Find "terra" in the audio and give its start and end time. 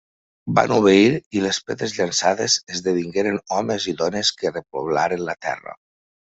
5.49-5.81